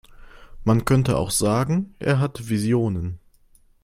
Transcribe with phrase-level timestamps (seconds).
[0.63, 3.19] Man könnte auch sagen, er hat Visionen.